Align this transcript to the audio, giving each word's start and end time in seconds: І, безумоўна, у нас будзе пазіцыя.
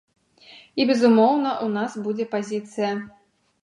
І, 0.45 0.81
безумоўна, 0.93 1.53
у 1.69 1.71
нас 1.77 2.01
будзе 2.09 2.31
пазіцыя. 2.37 2.95